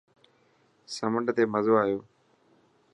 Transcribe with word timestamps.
سمنڊ 0.95 1.27
تي 1.37 1.43
مزو 1.53 1.75
آيو. 1.83 1.99